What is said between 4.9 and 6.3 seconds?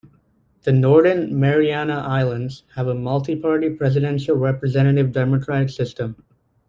democratic system.